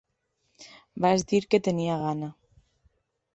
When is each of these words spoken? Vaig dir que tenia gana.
Vaig 1.05 1.25
dir 1.33 1.41
que 1.51 1.61
tenia 1.69 1.99
gana. 2.05 2.31